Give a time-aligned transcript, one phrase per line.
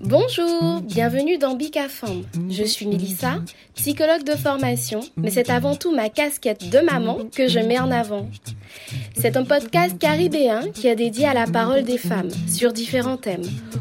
[0.00, 2.24] Bonjour, bienvenue dans Bicafam.
[2.50, 3.38] Je suis Melissa,
[3.74, 7.90] psychologue de formation, mais c'est avant tout ma casquette de maman que je mets en
[7.90, 8.28] avant.
[9.14, 13.48] C'est un podcast caribéen qui est dédié à la parole des femmes sur différents thèmes,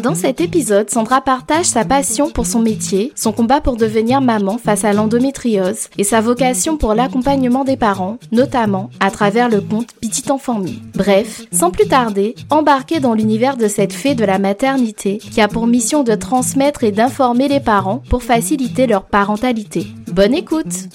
[0.00, 4.56] Dans cet épisode, Sandra partage sa passion pour son métier, son combat pour devenir maman
[4.56, 9.92] face à l'endométriose et sa vocation pour l'accompagnement des parents, notamment à travers le compte
[10.00, 10.70] Petit Enfant Me.
[10.94, 15.48] Bref, sans plus tarder, embarquez dans l'univers de cette fée de la maternité qui a
[15.48, 19.86] pour mission de transmettre et d'informer les parents pour faciliter leur parentalité.
[20.06, 20.88] Bonne écoute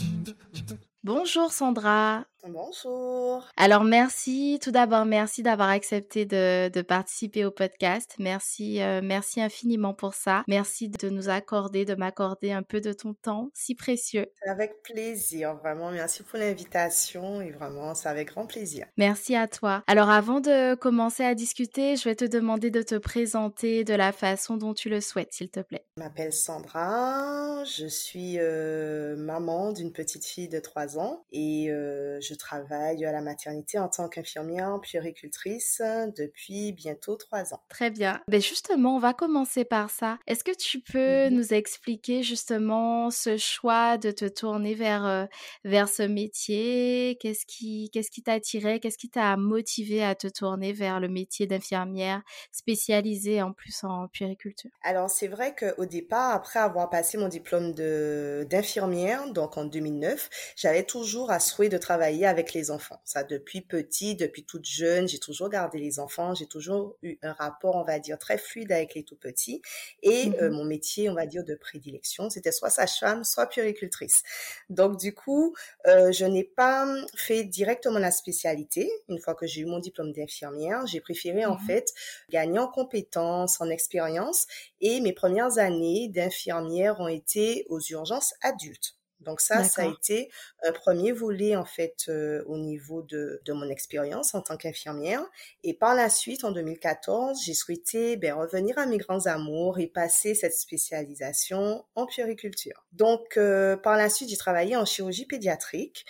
[1.03, 3.45] Bonjour Sandra Bonjour.
[3.57, 8.15] Alors merci, tout d'abord merci d'avoir accepté de, de, participer au podcast.
[8.19, 10.43] Merci, euh, merci infiniment pour ça.
[10.47, 14.27] Merci de nous accorder, de m'accorder un peu de ton temps si précieux.
[14.45, 15.91] Avec plaisir, vraiment.
[15.91, 18.85] Merci pour l'invitation et vraiment, c'est avec grand plaisir.
[18.97, 19.83] Merci à toi.
[19.87, 24.11] Alors avant de commencer à discuter, je vais te demander de te présenter de la
[24.11, 25.85] façon dont tu le souhaites, s'il te plaît.
[25.97, 32.19] Je m'appelle Sandra, je suis euh, maman d'une petite fille de 3 ans et euh,
[32.21, 35.81] je travaille à la maternité en tant qu'infirmière puéricultrice
[36.15, 37.61] depuis bientôt trois ans.
[37.69, 38.21] Très bien.
[38.27, 40.17] Ben justement, on va commencer par ça.
[40.27, 45.25] Est-ce que tu peux mmh nous expliquer justement ce choix de te tourner vers, euh,
[45.65, 47.17] vers ce métier?
[47.19, 48.79] Qu'est-ce qui qu'est-ce qui t'a attiré?
[48.79, 52.21] Qu'est-ce qui t'a motivé à te tourner vers le métier d'infirmière
[52.51, 54.71] spécialisée en plus en puériculture?
[54.83, 60.83] Alors, c'est vrai qu'au départ, après avoir passé mon diplôme d'infirmière, donc en 2009, j'avais
[60.83, 63.01] toujours à souhait de travailler avec les enfants.
[63.03, 66.33] Ça, depuis petit, depuis toute jeune, j'ai toujours gardé les enfants.
[66.33, 69.61] J'ai toujours eu un rapport, on va dire, très fluide avec les tout petits.
[70.03, 74.23] Et euh, mmh mon métier, on va dire, de prédilection, c'était soit sage-femme, soit puéricultrice.
[74.69, 75.55] Donc, du coup,
[75.85, 78.89] euh, je n'ai pas fait directement la spécialité.
[79.07, 81.93] Une fois que j'ai eu mon diplôme d'infirmière, j'ai préféré, en mmh fait,
[82.29, 84.47] gagner en compétences, en expérience.
[84.81, 88.96] Et mes premières années d'infirmière ont été aux urgences adultes.
[89.19, 90.29] Donc ça, ça a été
[90.63, 95.25] un premier volet en fait euh, au niveau de, de mon expérience en tant qu'infirmière.
[95.63, 99.87] Et par la suite, en 2014, j'ai souhaité ben, revenir à mes grands amours et
[99.87, 102.85] passer cette spécialisation en puériculture.
[102.93, 106.05] Donc euh, par la suite, j'ai travaillé en chirurgie pédiatrique.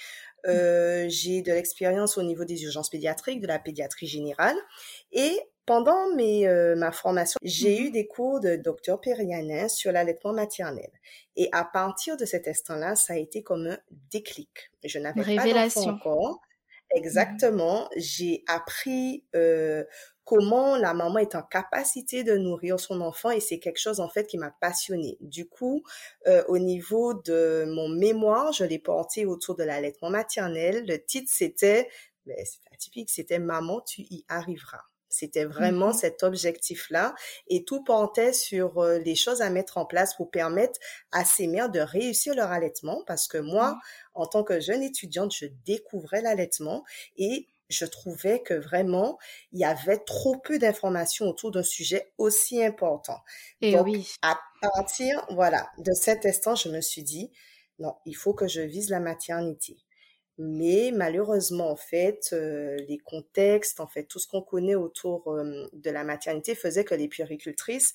[0.45, 0.50] Mmh.
[0.50, 4.56] Euh, j'ai de l'expérience au niveau des urgences pédiatriques, de la pédiatrie générale.
[5.17, 9.91] Et pendant mes, euh, ma formation, j'ai eu mmh des cours de docteur Périanin sur
[9.91, 10.89] l'allaitement maternel.
[11.35, 13.77] Et à partir de cet instant-là, ça a été comme un
[14.11, 14.72] déclic.
[14.85, 16.31] Je n'avais pas d'enfant encore.
[16.35, 16.47] Mmh
[16.95, 17.89] Exactement.
[17.97, 19.83] J'ai appris euh,
[20.23, 24.07] comment la maman est en capacité de nourrir son enfant et c'est quelque chose en
[24.07, 25.17] fait qui m'a passionnée.
[25.19, 25.83] Du coup,
[26.27, 30.85] euh, au niveau de mon mémoire, je l'ai porté autour de l'allaitement maternel.
[30.88, 31.89] Le titre c'était,
[32.25, 34.83] ben, c'est atypique, c'était Maman, tu y arriveras.
[35.09, 37.16] C'était vraiment mmh cet objectif-là
[37.47, 40.79] et tout portait sur euh, les choses à mettre en place pour permettre
[41.12, 43.79] à ces mères de réussir leur allaitement parce que moi, mmh.
[44.16, 46.84] en tant que jeune étudiante, je découvrais l'allaitement
[47.18, 49.18] et je trouvais que vraiment,
[49.51, 53.19] il y avait trop peu d'informations autour d'un sujet aussi important.
[53.62, 54.09] Et Donc, oui.
[54.22, 57.31] à partir, voilà, de cet instant, je me suis dit,
[57.80, 59.77] non, il faut que je vise la maternité.
[60.39, 65.68] Mais malheureusement, en fait, euh, les contextes, en fait, tout ce qu'on connaît autour euh,
[65.74, 67.94] de la maternité faisait que les puéricultrices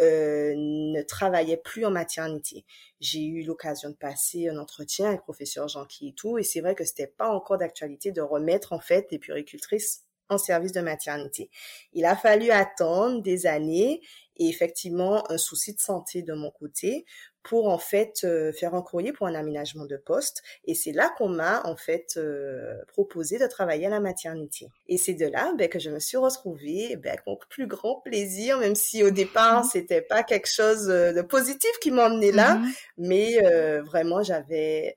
[0.00, 2.64] euh, ne travaillaient plus en maternité.
[3.00, 6.60] J'ai eu l'occasion de passer un entretien avec le professeur Jean et tout, et c'est
[6.60, 10.80] vrai que c'était pas encore d'actualité de remettre en fait les puéricultrices en service de
[10.80, 11.50] maternité.
[11.92, 14.00] Il a fallu attendre des années
[14.36, 17.04] et effectivement un souci de santé de mon côté
[17.42, 20.42] pour en fait euh, faire un courrier pour un aménagement de poste.
[20.64, 24.68] Et c'est là qu'on m'a en fait euh, proposé de travailler à la maternité.
[24.88, 28.00] Et c'est de là ben, que je me suis retrouvée ben, avec mon plus grand
[28.00, 29.68] plaisir même si au départ mmh.
[29.72, 32.56] c'était pas quelque chose euh, de positif qui m'emmenait là.
[32.56, 33.38] Mmh mais
[33.80, 34.94] vraiment j'avais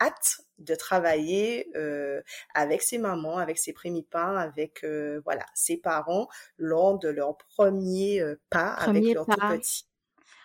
[0.00, 2.22] hâte de travailler euh,
[2.54, 8.20] avec ses mamans, avec ses primipars, avec euh, voilà ses parents lors de leur premier
[8.20, 9.86] euh, pas avec leur tout petit.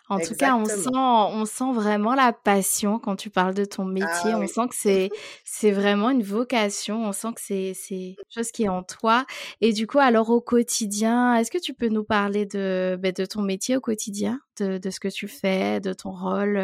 [0.09, 3.85] En tout cas, on sent, on sent vraiment la passion quand tu parles de ton
[3.85, 4.33] métier.
[4.33, 5.09] Ah on sent que c'est,
[5.45, 7.05] c'est vraiment une vocation.
[7.05, 9.25] On sent que c'est, c'est quelque chose qui est en toi.
[9.61, 13.25] Et du coup, alors au quotidien, est-ce que tu peux nous parler de, ben, de
[13.25, 16.57] ton métier au quotidien, de, de ce que tu fais, de ton rôle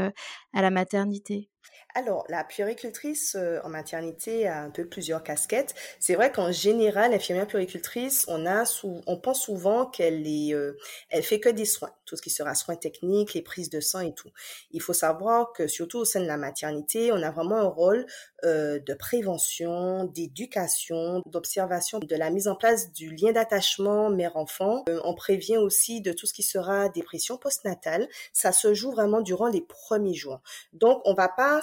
[0.54, 1.50] à la maternité?
[1.98, 5.74] Alors, la puéricultrice euh, en maternité a un peu plusieurs casquettes.
[6.02, 10.78] C'est vrai qu'en général, l'infirmière puéricultrice, on a on pense souvent qu'elle est, euh,
[11.10, 14.02] elle fait que des soins, tout ce qui sera soins techniques, les prises de sang
[14.02, 14.30] et tout.
[14.72, 18.06] Il faut savoir que surtout au sein de la maternité, on a vraiment un rôle
[18.44, 24.84] euh, de prévention, d'éducation, d'observation, de la mise en place du lien d'attachement mère-enfant.
[25.06, 28.10] on prévient aussi de tout ce qui sera dépression postnatale.
[28.34, 30.42] Ça se joue vraiment durant les premiers jours.
[30.74, 31.62] Donc, on va pas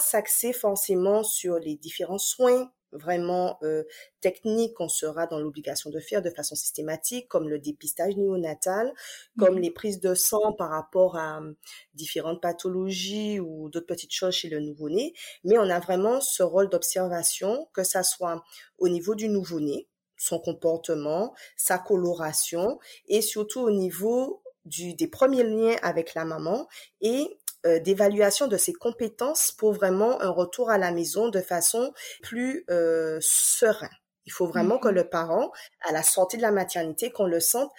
[0.53, 3.83] forcément sur les différents soins vraiment euh,
[4.21, 8.93] techniques qu'on sera dans l'obligation de faire de façon systématique, comme le dépistage néonatal,
[9.37, 11.55] comme mmh les prises de sang par rapport à hum,
[11.93, 15.13] différentes pathologies ou d'autres petites choses chez le nouveau-né.
[15.43, 18.43] Mais on a vraiment ce rôle d'observation, que ça soit
[18.77, 19.87] au niveau du nouveau-né,
[20.17, 26.67] son comportement, sa coloration, et surtout au niveau du, des premiers liens avec la maman
[27.01, 31.93] et euh, d'évaluation de ses compétences pour vraiment un retour à la maison de façon
[32.21, 33.89] plus euh, serein.
[34.25, 35.51] Il faut vraiment que mmh le parent,
[35.81, 37.71] à la sortie de la maternité, qu'on le sente,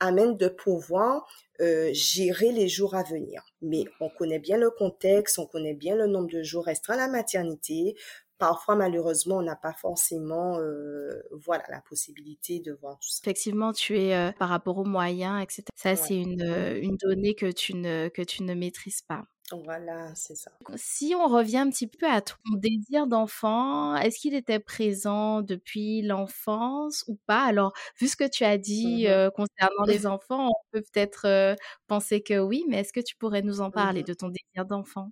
[0.00, 1.26] amène de pouvoir
[1.60, 3.42] euh, gérer les jours à venir.
[3.62, 6.98] Mais on connaît bien le contexte, on connaît bien le nombre de jours restreints à
[6.98, 7.96] la maternité.
[8.38, 13.20] Parfois, malheureusement, on n'a pas forcément, euh, voilà, la possibilité de voir tout ça.
[13.22, 15.62] Effectivement, tu es euh, par rapport aux moyens, etc.
[15.76, 19.24] Ça, c'est une, euh, une donnée que tu ne que tu ne maîtrises pas.
[19.52, 20.50] Voilà, c'est ça.
[20.76, 26.02] Si on revient un petit peu à ton désir d'enfant, est-ce qu'il était présent depuis
[26.02, 27.44] l'enfance ou pas?
[27.44, 31.56] Alors, vu ce que tu as dit mmh concernant les enfants, on peut peut-être
[31.86, 34.66] penser que oui, mais est-ce que tu pourrais nous en parler mmh de ton désir
[34.66, 35.10] d'enfant?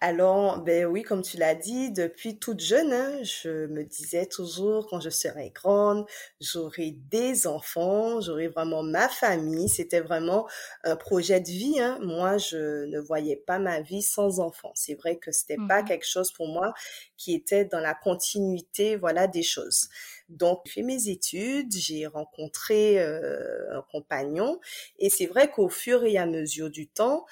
[0.00, 4.86] Alors, ben oui, comme tu l'as dit, depuis toute jeune, hein, je me disais toujours
[4.86, 6.04] quand je serai grande,
[6.42, 9.70] j'aurai des enfants, j'aurai vraiment ma famille.
[9.70, 10.46] C'était vraiment
[10.82, 11.80] un projet de vie.
[11.80, 11.98] Hein.
[12.02, 14.72] Moi, je ne voyais pas ma vie sans enfants.
[14.74, 16.74] C'est vrai que c'était pas mmh quelque chose pour moi
[17.16, 19.88] qui était dans la continuité, voilà, des choses.
[20.28, 24.60] Donc, j'ai fait mes études, j'ai rencontré euh, un compagnon,
[24.98, 27.24] et c'est vrai qu'au fur et à mesure du temps,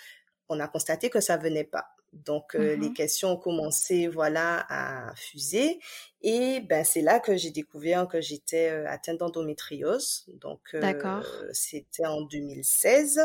[0.48, 1.91] on a constaté que ça venait pas.
[2.12, 5.80] Donc, euh, les mmh questions ont commencé, voilà, à fuser.
[6.20, 10.26] Et ben, c'est là que j'ai découvert que j'étais euh, atteinte d'endométriose.
[10.34, 11.22] Donc, euh,
[11.52, 13.20] c'était en 2016.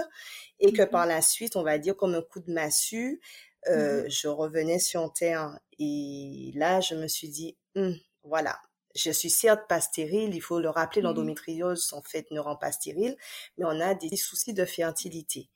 [0.59, 3.19] Et que mmh par la suite, on va dire comme un coup de massue,
[3.67, 5.59] mmh je revenais sur terre.
[5.79, 8.57] Et là, je me suis dit, «Hum, voilà,
[8.97, 12.71] je suis certes pas stérile, il faut le rappeler, l'endométriose en fait ne rend pas
[12.71, 13.15] stérile,
[13.57, 15.49] mais on a des soucis de fertilité.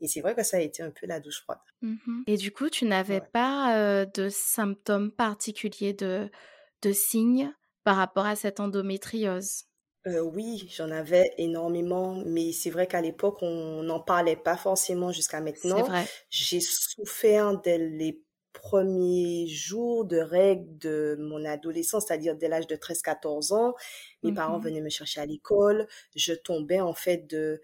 [0.00, 1.58] Et c'est vrai que ça a été un peu la douche froide.
[1.82, 6.30] Mmh Et du coup, tu n'avais pas de symptômes particuliers, de,
[6.82, 7.52] de signes
[7.84, 9.64] par rapport à cette endométriose?
[10.06, 15.12] Euh, oui, j'en avais énormément, mais c'est vrai qu'à l'époque, on n'en parlait pas forcément
[15.12, 15.82] jusqu'à maintenant.
[15.82, 16.06] Vrai.
[16.30, 18.22] J'ai souffert dès les
[18.52, 23.74] premiers jours de règles de mon adolescence, c'est-à-dire dès l'âge de 13-14 ans.
[24.22, 25.86] Mes parents mmh venaient me chercher à l'école.
[26.16, 27.60] Je tombais en fait de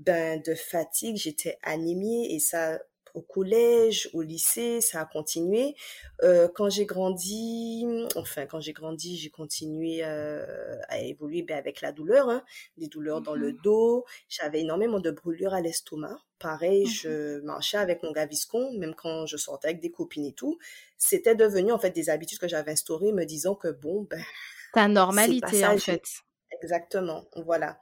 [0.00, 2.80] ben, de fatigue, j'étais anémie et ça
[3.14, 5.74] au collège, au lycée, ça a continué.
[6.22, 7.84] Euh, quand j'ai grandi,
[8.16, 12.44] enfin quand j'ai grandi, j'ai continué euh, à évoluer ben, avec la douleur, hein,
[12.76, 14.04] des douleurs dans le mmh dos.
[14.28, 16.16] J'avais énormément de brûlures à l'estomac.
[16.38, 20.32] Pareil, mmh je marchais avec mon gaviscon, même quand je sortais avec des copines et
[20.32, 20.58] tout.
[20.96, 24.22] C'était devenu en fait des habitudes que j'avais instaurées, me disant que bon ben
[24.72, 26.04] ta normalité en fait.
[26.62, 27.80] Exactement, voilà.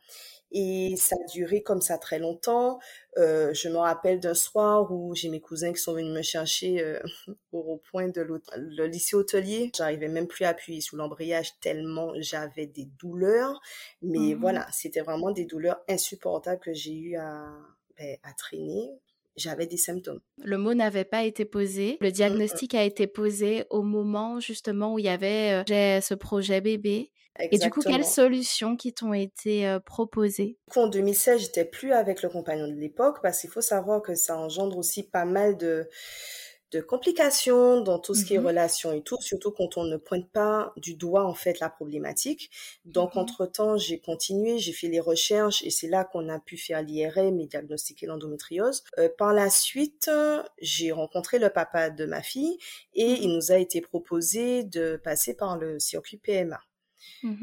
[0.51, 2.79] Et ça a duré comme ça très longtemps.
[3.19, 6.83] Euh, je me rappelle d'un soir où j'ai mes cousins qui sont venus me chercher
[6.83, 7.01] euh,
[7.53, 9.71] au point de le lycée hôtelier.
[9.77, 13.61] J'arrivais même plus à appuyer sur l'embrayage tellement j'avais des douleurs.
[14.03, 17.53] Mais mmh voilà, c'était vraiment des douleurs insupportables que j'ai eu à,
[17.99, 18.99] ben, à traîner
[19.39, 20.21] j'avais des symptômes.
[20.43, 21.97] Le mot n'avait pas été posé.
[22.01, 26.15] Le mmh diagnostic a été posé au moment justement où il y avait euh, ce
[26.15, 27.11] projet bébé.
[27.41, 30.57] Et du coup, quelles solutions qui t'ont été proposées?
[30.75, 34.37] En 2016, j'étais plus avec le compagnon de l'époque parce qu'il faut savoir que ça
[34.39, 35.89] engendre aussi pas mal de
[36.71, 39.97] de complications dans tout ce qui est mmh relation et tout, surtout quand on ne
[39.97, 42.51] pointe pas du doigt en fait la problématique.
[42.85, 46.57] Donc mmh entre-temps, j'ai continué, j'ai fait les recherches et c'est là qu'on a pu
[46.57, 48.85] faire l'IRM et diagnostiquer l'endométriose.
[48.99, 50.11] Euh, par la suite,
[50.61, 52.59] j'ai rencontré le papa de ma fille
[52.95, 56.61] et mmh il nous a été proposé de passer par le circuit PMA.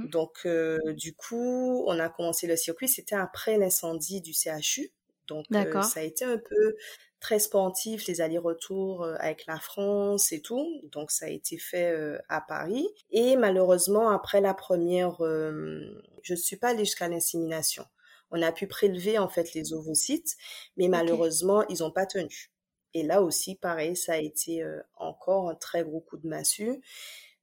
[0.03, 4.91] Donc euh, du coup, on a commencé le circuit, c'était après l'incendie du CHU.
[5.27, 6.75] Donc euh, ça a été un peu
[7.19, 10.67] très sportif, les allers-retours euh, avec la France et tout.
[10.91, 12.87] Donc ça a été fait euh, à Paris.
[13.11, 17.85] Et malheureusement, après la première, je ne suis pas allée jusqu'à l'insémination.
[18.31, 20.35] On a pu prélever en fait les ovocytes,
[20.77, 22.51] mais malheureusement, ils n'ont pas tenu.
[22.93, 26.81] Et là aussi, pareil, ça a été encore un très gros coup de massue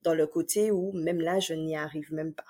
[0.02, 2.46] dans le côté où même là, je n'y arrive même pas.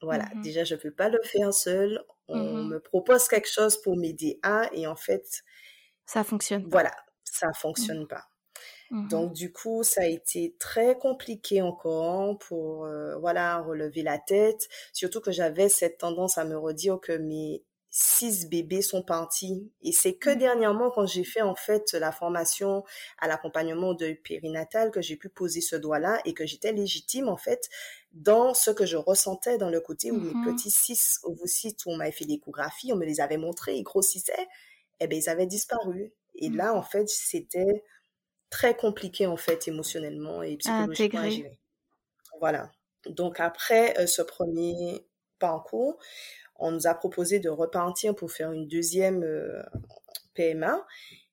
[0.00, 2.04] Voilà, mmh déjà, je ne peux pas le faire seul.
[2.28, 5.42] On mmh me propose quelque chose pour m'aider à, et en fait,
[6.06, 6.66] ça fonctionne.
[6.70, 6.94] Voilà,
[7.24, 7.54] ça mmh.
[7.54, 8.24] fonctionne pas.
[9.08, 14.68] Donc du coup, ça a été très compliqué encore pour euh, voilà relever la tête.
[14.92, 19.70] Surtout que j'avais cette tendance à me redire que mes six bébés sont partis.
[19.82, 20.38] Et c'est que mmh.
[20.38, 22.84] dernièrement, quand j'ai fait en fait la formation
[23.18, 27.36] à l'accompagnement de périnatal, que j'ai pu poser ce doigt-là et que j'étais légitime en
[27.36, 27.68] fait
[28.12, 31.96] dans ce que je ressentais dans le côté où mes petits six ovocytes, où on
[31.96, 34.48] m'avait fait l'échographie, on me les avait montrés, ils grossissaient
[35.02, 36.12] eh ben, ils avaient disparu.
[36.36, 36.56] Et mmh.
[36.56, 37.84] là, en fait, c'était
[38.50, 41.58] très compliqué, en fait, émotionnellement et psychologiquement à gérer.
[42.40, 42.70] Voilà.
[43.06, 45.04] Donc, après euh, ce premier
[45.42, 45.98] parcours,
[46.56, 49.62] on nous a proposé de repartir pour faire une deuxième euh,
[50.34, 50.86] PMA.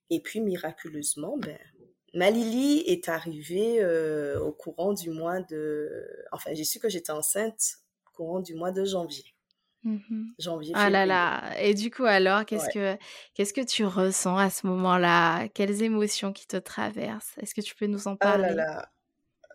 [0.09, 1.57] Et puis, miraculeusement, ben,
[2.15, 6.07] ma Lily est arrivée euh, au courant du mois de...
[6.31, 9.25] Enfin, j'ai su que j'étais enceinte au courant du mois de janvier.
[9.83, 10.73] Mmh Janvier.
[10.75, 11.57] Ah là là.
[11.61, 12.97] Et du coup, alors, qu'est-ce que
[13.33, 15.47] qu'est-ce que tu ressens à ce moment-là?
[15.53, 17.37] Quelles émotions qui te traversent?
[17.41, 18.91] Est-ce que tu peux nous en parler Ah là là.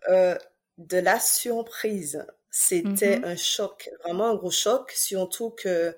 [0.09, 0.37] Euh,
[0.79, 2.25] de la surprise.
[2.57, 5.93] C'était mmh un choc, vraiment un gros choc, surtout que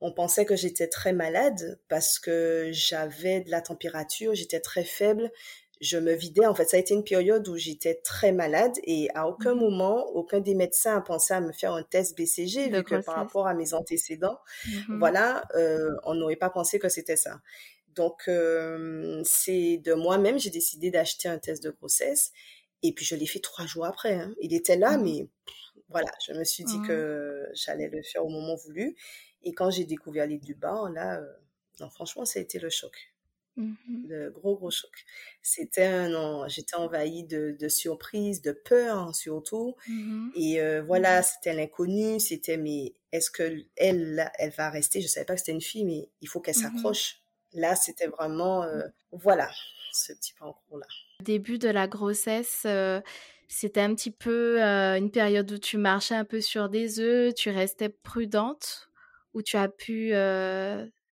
[0.00, 5.30] on pensait que j'étais très malade parce que j'avais de la température, j'étais très faible,
[5.80, 6.46] je me vidais.
[6.46, 9.60] En fait, ça a été une période où j'étais très malade et à aucun mmh
[9.60, 13.14] moment, aucun des médecins a pensé à me faire un test BCG, vu que par
[13.14, 17.38] rapport à mes antécédents, mmh voilà, euh, on n'aurait pas pensé que c'était ça.
[17.94, 22.32] Donc, euh, c'est de moi-même, j'ai décidé d'acheter un test de grossesse
[22.82, 24.14] et puis je l'ai fait trois jours après.
[24.14, 24.34] Hein.
[24.40, 25.28] Il était là, mais
[25.88, 28.96] voilà, je me suis dit que j'allais le faire au moment voulu.
[29.42, 31.32] Et quand j'ai découvert les du bas, là, euh,
[31.80, 33.14] non, franchement, ça a été le choc.
[33.56, 33.74] Mmh
[34.08, 34.90] de gros, gros choc.
[35.40, 39.76] C'était un j'étais envahie de, de surprise, de peur hein, surtout.
[39.86, 45.00] Mmh Et euh, voilà, c'était l'inconnu, c'était mais est-ce que elle, elle va rester?
[45.00, 47.20] Je savais pas que c'était une fille, mais il faut qu'elle mmh s'accroche.
[47.52, 49.48] Là, c'était vraiment, euh, voilà,
[49.92, 50.86] ce petit parcours-là.
[51.22, 52.66] Début de la grossesse,
[53.54, 57.50] c'était un petit peu une période où tu marchais un peu sur des œufs, tu
[57.50, 58.90] restais prudente,
[59.34, 60.12] ou tu as pu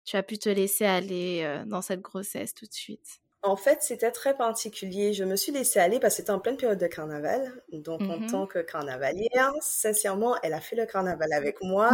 [0.04, 3.21] tu as pu te laisser aller euh, dans cette grossesse tout de suite?
[3.44, 5.12] En fait, c'était très particulier.
[5.12, 7.62] Je me suis laissée aller parce que c'était en pleine période de carnaval.
[7.72, 11.90] Donc, en mmh tant que carnavalière, sincèrement, elle a fait le carnaval avec moi.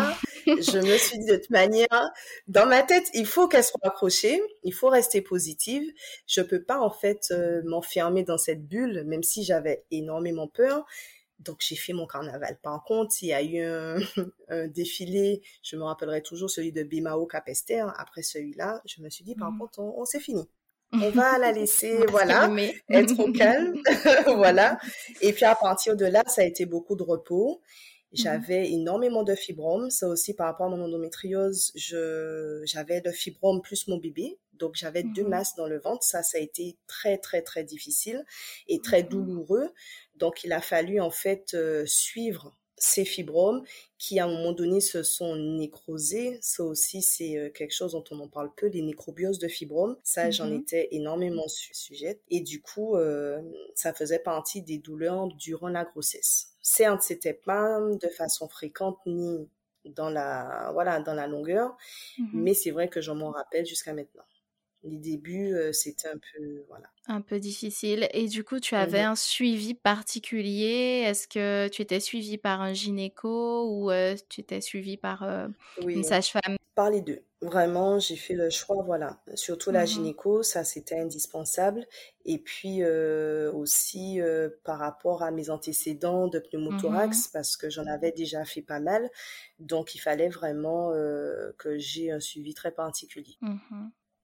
[0.46, 2.10] je me suis dit de toute manière,
[2.48, 5.82] dans ma tête, il faut qu'elle soit accrochée, il faut rester positive.
[6.26, 10.84] Je peux pas, en fait, euh, m'enfermer dans cette bulle, même si j'avais énormément peur.
[11.38, 12.58] Donc j'ai fait mon carnaval.
[12.62, 13.98] Par contre, il y a eu un,
[14.68, 17.84] défilé, je me rappellerai toujours celui de Bimao Capester.
[17.96, 19.58] Après celui-là, je me suis dit, par mmh.
[19.58, 20.48] contre, on, s'est fini.
[20.92, 22.50] On va la laisser, voilà,
[22.90, 23.80] être au calme,
[24.26, 24.78] voilà.
[25.20, 27.60] Et puis à partir de là, ça a été beaucoup de repos.
[28.12, 29.90] J'avais énormément de fibromes.
[29.90, 34.38] Ça aussi, par rapport à mon endométriose, je, j'avais de fibromes plus mon bébé.
[34.54, 36.02] Donc, j'avais deux mmh masses dans le ventre.
[36.02, 38.24] Ça, ça a été très, très, très difficile
[38.66, 39.72] et très douloureux.
[40.16, 43.62] Donc, il a fallu en fait euh, suivre ces fibromes
[43.98, 46.38] qui, à un moment donné, se sont nécrosés.
[46.40, 49.96] Ça aussi, c'est euh, quelque chose dont on en parle peu, les nécrobioses de fibromes.
[50.02, 50.60] Ça, j'en mm-hmm.
[50.60, 52.20] étais énormément sujette.
[52.30, 53.40] Et du coup, euh,
[53.74, 56.52] ça faisait partie des douleurs durant la grossesse.
[56.62, 59.48] Certes, c'était pas de façon fréquente ni
[59.84, 61.76] dans la, voilà, dans la longueur,
[62.18, 62.28] mm-hmm.
[62.34, 64.24] mais c'est vrai que je m'en rappelle jusqu'à maintenant.
[64.82, 66.88] Les débuts, c'était un peu, voilà.
[67.06, 68.06] Un peu difficile.
[68.12, 71.02] Et du coup, tu avais Mmh un suivi particulier?
[71.06, 73.90] Est-ce que tu étais suivi par un gynéco ou
[74.28, 75.22] tu étais suivi par
[75.94, 76.56] une Oui, sage-femme?
[76.74, 77.24] Par les 2.
[77.42, 79.22] Vraiment, j'ai fait le choix, voilà.
[79.34, 81.86] Surtout la Mmh gynéco, ça c'était indispensable.
[82.24, 84.20] Et puis aussi
[84.64, 86.38] par rapport à mes antécédents de
[86.70, 89.10] Mmh pneumothorax, parce que j'en avais déjà fait pas mal.
[89.60, 90.90] Donc il fallait vraiment
[91.58, 93.38] que j'ai un suivi très particulier.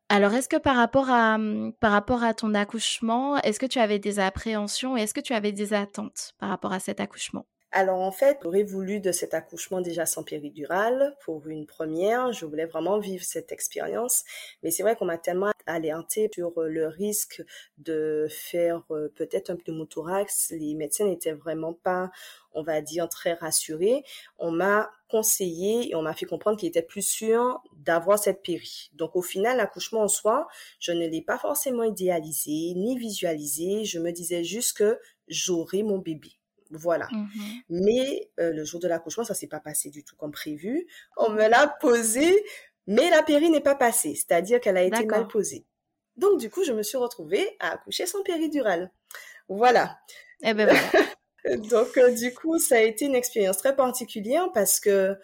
[0.08, 3.78] Alors, est-ce que par rapport à, mmh, par rapport à ton accouchement, est-ce que tu
[3.78, 7.46] avais des appréhensions et est-ce que tu avais des attentes par rapport à cet accouchement?
[7.76, 12.33] Alors en fait, j'aurais voulu de cet accouchement déjà sans péridurale pour une première.
[12.33, 14.23] Je voulais vraiment vivre cette expérience.
[14.62, 17.43] Mais c'est vrai qu'on m'a tellement alerté sur euh, le risque
[17.78, 20.52] de faire euh, peut-être un pneumothorax.
[20.52, 22.12] Les médecins n'étaient vraiment pas,
[22.52, 24.04] on va dire, très rassurés.
[24.38, 28.93] On m'a conseillé et on m'a fait comprendre qu'il était plus sûr d'avoir cette péri.
[28.93, 30.47] Donc au final, l'accouchement en soi,
[30.78, 33.85] je ne l'ai pas forcément idéalisé ni visualisé.
[33.85, 36.38] Je me disais juste que j'aurai mon bébé.
[36.71, 37.09] Voilà.
[37.12, 37.26] Mmh
[37.71, 40.87] Mais euh, le jour de l'accouchement, ça s'est pas passé du tout comme prévu.
[41.16, 42.44] On me l'a posé,
[42.87, 45.64] mais la péri n'est pas passée, c'est-à-dire qu'elle a été mal posée.
[46.16, 48.92] Donc du coup, je me suis retrouvée à accoucher sans péridurale.
[49.49, 49.99] Voilà.
[50.42, 50.80] Eh ben voilà.
[51.68, 55.16] Donc euh, du coup, ça a été une expérience très particulière parce que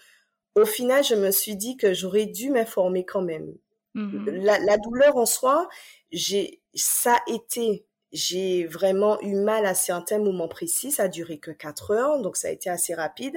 [0.54, 3.54] au final, je me suis dit que j'aurais dû m'informer quand même.
[3.94, 5.68] Mmh La, la douleur en soi,
[6.12, 10.90] j'ai ça a été j'ai vraiment eu mal à certains moments précis.
[10.90, 13.36] Ça a duré que quatre heures, donc ça a été assez rapide.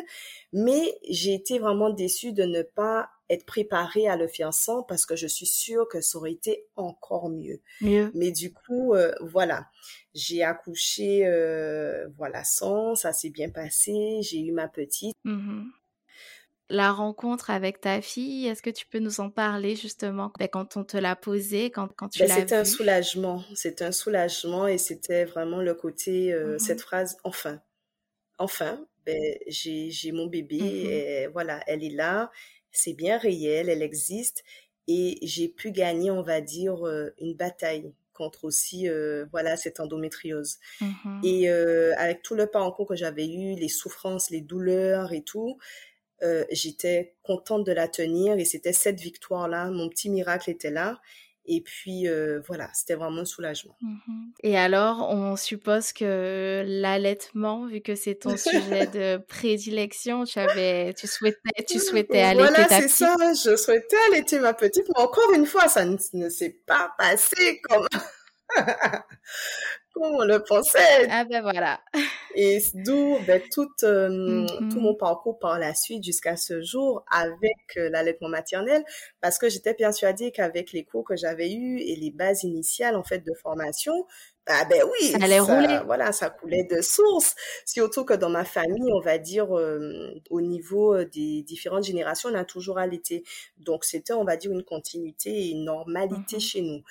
[0.51, 5.05] Mais j'ai été vraiment déçue de ne pas être préparée à le faire sans parce
[5.05, 7.61] que je suis sûre que ça aurait été encore mieux.
[7.81, 8.11] Mieux.
[8.15, 9.67] Mais du coup, euh, voilà,
[10.13, 14.19] j'ai accouché, euh, voilà, sans, ça s'est bien passé.
[14.21, 15.17] J'ai eu ma petite.
[15.23, 15.63] Mmh
[16.73, 20.75] La rencontre avec ta fille, est-ce que tu peux nous en parler justement ben, quand
[20.75, 24.67] on te l'a posée, quand, quand tu Ben, l'as c'était un soulagement, c'était un soulagement
[24.67, 27.61] et c'était vraiment le côté, euh, Mmh cette phrase, enfin.
[28.39, 32.31] Enfin, ben, j'ai, mon bébé, Mmh et voilà, elle est là,
[32.71, 34.43] c'est bien réel, elle existe,
[34.87, 39.79] et j'ai pu gagner, on va dire, euh, une bataille contre aussi, euh, voilà, cette
[39.79, 40.57] endométriose.
[40.81, 45.23] Mmh Et euh, avec tout le parcours que j'avais eu, les souffrances, les douleurs et
[45.23, 45.57] tout,
[46.23, 50.99] euh, j'étais contente de la tenir, et c'était cette victoire-là, mon petit miracle était là.
[51.45, 53.75] Et puis euh, voilà, c'était vraiment un soulagement.
[53.81, 60.39] Mmh Et alors, on suppose que l'allaitement, vu que c'est ton sujet de prédilection, tu
[60.39, 62.97] avais tu souhaitais tu souhaitais allaiter Voilà, ta c'est petite?
[62.97, 63.15] ça.
[63.33, 67.59] Je souhaitais allaiter ma petite, mais encore une fois, ça ne, ne s'est pas passé
[67.63, 67.87] comme,
[69.93, 71.07] comme on le pensait.
[71.09, 71.79] Ah ben voilà.
[72.35, 77.05] Et d'où ben, tout, euh, tout Mmh mon parcours par la suite jusqu'à ce jour
[77.11, 78.83] avec euh, l'allaitement maternel,
[79.21, 83.03] parce que j'étais persuadée qu'avec les cours que j'avais eus et les bases initiales en
[83.03, 83.93] fait de formation,
[84.45, 85.79] ah ben oui, Ça allait rouler.
[85.85, 87.33] voilà, ça coulait de source.
[87.65, 92.29] Surtout que dans ma famille, on va dire euh, au niveau euh, des différentes générations,
[92.29, 93.23] on a toujours allaité.
[93.57, 96.81] Donc c'était, on va dire, une continuité et une normalité Mmh chez nous.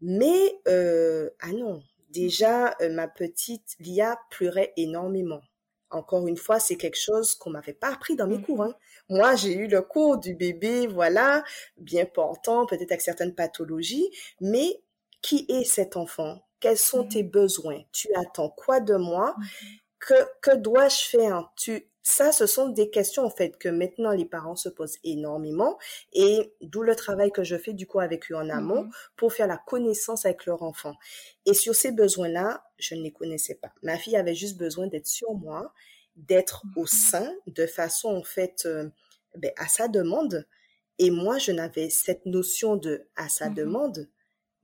[0.00, 5.40] Mais euh, ah non, déjà euh, ma petite Lia pleurait énormément.
[5.90, 8.62] Encore une fois, c'est quelque chose qu'on m'avait pas appris dans mes cours.
[8.62, 8.74] Hein.
[9.08, 11.42] Moi, j'ai eu le cours du bébé, voilà,
[11.78, 14.82] bien portant, peut-être avec certaines pathologies, mais
[15.22, 16.42] qui est cet enfant?
[16.60, 17.82] Quels sont tes Mmh besoins?
[17.92, 19.34] Tu attends quoi de moi?
[19.38, 19.44] Mmh
[20.00, 21.50] Que, que dois-je faire?
[21.56, 25.78] Tu, ça, ce sont des questions, en fait, que maintenant les parents se posent énormément
[26.14, 29.32] et d'où le travail que je fais, du coup, avec eux en amont Mmh pour
[29.32, 30.94] faire la connaissance avec leur enfant.
[31.44, 33.72] Et sur ces besoins-là, je ne les connaissais pas.
[33.82, 35.74] Ma fille avait juste besoin d'être sur moi,
[36.16, 38.88] d'être au Mmh sein de façon, en fait, euh,
[39.36, 40.46] ben, à sa demande.
[40.98, 44.08] Et moi, je n'avais cette notion de à sa Mmh demande,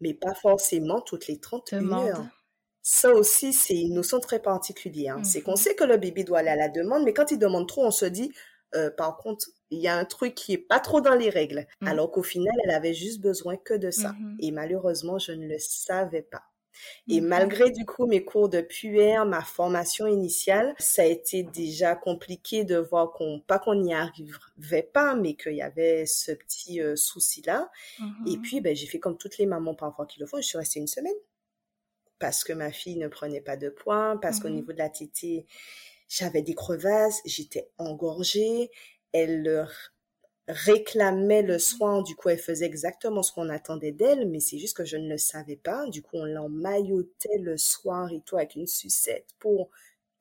[0.00, 2.06] mais pas forcément toutes les 31 Demande.
[2.06, 2.43] heures.
[2.86, 5.18] Ça aussi, c'est une notion très particulière.
[5.24, 7.38] C'est qu'on Mmh sait que le bébé doit aller à la demande, mais quand il
[7.38, 8.32] demande trop, on se dit,
[8.74, 11.66] euh, par contre, il y a un truc qui est pas trop dans les règles.
[11.80, 11.86] Mmh.
[11.88, 14.16] Alors qu'au final, elle avait juste besoin que de ça.
[14.20, 16.42] Mmh Et malheureusement, je ne le savais pas.
[17.08, 21.42] Et Mmh malgré du coup mes cours de puère, ma formation initiale, ça a été
[21.44, 26.32] déjà compliqué de voir qu'on, pas qu'on n'y arrivait pas, mais qu'il y avait ce
[26.32, 27.70] petit euh, souci-là.
[28.26, 30.46] Et Mmh puis, ben, j'ai fait comme toutes les mamans parfois qui le font, je
[30.48, 31.14] suis restée une semaine
[32.24, 34.88] parce que ma fille ne prenait pas de poids, parce qu'au Mmh niveau de la
[34.88, 35.44] tétée,
[36.08, 38.70] j'avais des crevasses, j'étais engorgée,
[39.12, 39.70] elle leur
[40.48, 44.76] réclamait le soin, du coup elle faisait exactement ce qu'on attendait d'elle, mais c'est juste
[44.76, 48.54] que je ne le savais pas, du coup on l'emmaillotait le soir et tout avec
[48.56, 49.70] une sucette pour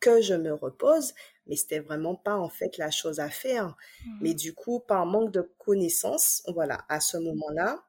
[0.02, 1.14] que je me repose,
[1.48, 3.76] mais c'était vraiment pas en fait la chose à faire.
[4.20, 7.84] Mais Mmh du coup, par manque de connaissances, voilà, à ce moment-là,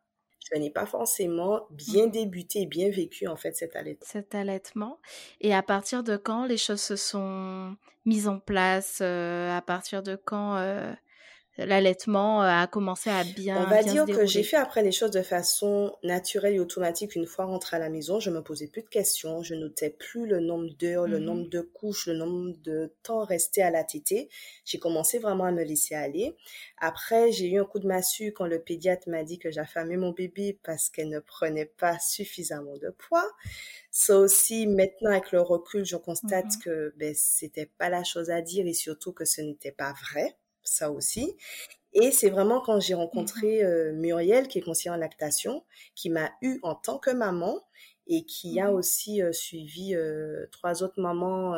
[0.52, 2.10] je n'ai pas forcément bien mmh.
[2.10, 4.06] débuté et bien vécu en fait cet allaitement.
[4.06, 4.98] Cet allaitement.
[5.40, 10.16] Et à partir de quand les choses se sont mises en place À partir de
[10.16, 10.56] quand
[11.58, 13.64] l'allaitement euh, a commencé à bien.
[13.64, 17.26] On va dire que j'ai fait après les choses de façon naturelle et automatique une
[17.26, 18.20] fois rentrée à la maison.
[18.20, 21.60] Je me posais plus de questions, je notais plus le nombre d'heures, le nombre de
[21.60, 24.28] couches, le nombre de temps resté à la tétée.
[24.64, 26.34] J'ai commencé vraiment à me laisser aller.
[26.78, 30.10] Après, j'ai eu un coup de massue quand le pédiatre m'a dit que j'affamais mon
[30.10, 33.30] bébé parce qu'elle ne prenait pas suffisamment de poids.
[33.90, 38.30] Ça aussi, maintenant avec le recul, je constate mmh que ben, c'était pas la chose
[38.30, 41.36] à dire et surtout que ce n'était pas vrai ça aussi.
[41.94, 46.10] Et c'est vraiment quand j'ai rencontré mmh euh, Muriel, qui est conseillère en lactation, qui
[46.10, 47.60] m'a eu en tant que maman
[48.06, 48.74] et qui a mmh.
[48.74, 51.54] aussi euh, suivi euh, trois autres mamans,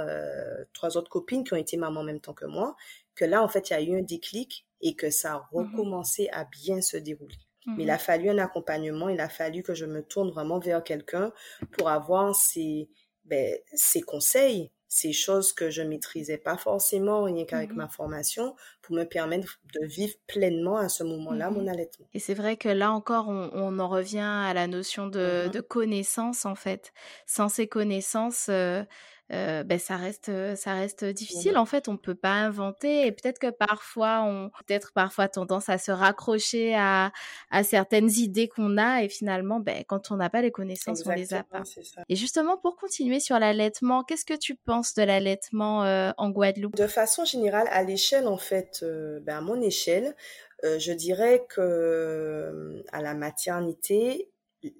[0.74, 2.76] trois autres copines qui ont été mamans en même temps que moi,
[3.14, 5.46] que là, en fait, il y a eu un déclic et que ça a mmh
[5.52, 7.36] recommencé à bien se dérouler.
[7.66, 10.84] Mais il a fallu un accompagnement, il a fallu que je me tourne vraiment vers
[10.84, 11.32] quelqu'un
[11.72, 12.88] pour avoir ses,
[13.24, 18.54] ben, ses conseils, ces choses que je maîtrisais pas forcément rien qu'avec mmh ma formation
[18.82, 22.06] pour me permettre de vivre pleinement à ce moment-là mon mmh allaitement.
[22.14, 25.60] Et c'est vrai que là encore, on, en revient à la notion de, mmh de
[25.60, 26.92] connaissance en fait.
[27.26, 28.84] Sans ces connaissances, euh,
[29.32, 33.40] euh, ben ça reste ça reste difficile en fait on peut pas inventer et peut-être
[33.40, 37.10] que parfois on peut-être parfois tendance à se raccrocher à,
[37.50, 41.10] à certaines idées qu'on a et finalement ben quand on n'a pas les connaissances on
[41.10, 41.64] les a pas.
[42.08, 46.76] et justement pour continuer sur l'allaitement qu'est-ce que tu penses de l'allaitement euh, en Guadeloupe?
[46.76, 50.14] De façon générale à l'échelle en fait euh, ben à mon échelle
[50.62, 54.30] je dirais que à la maternité